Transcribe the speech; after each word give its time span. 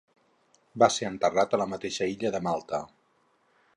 Va 0.83 0.87
ser 0.95 1.05
enterrat 1.09 1.53
a 1.57 1.59
la 1.63 1.67
mateixa 1.73 2.07
illa 2.15 2.33
de 2.37 2.43
Malta. 2.49 2.81